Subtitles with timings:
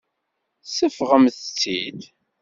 [0.65, 1.99] Seffɣemt-tt-id.